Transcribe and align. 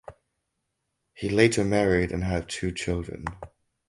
He 1.13 1.29
later 1.29 1.63
married 1.63 2.11
and 2.11 2.23
had 2.23 2.49
two 2.49 2.71
children. 2.71 3.25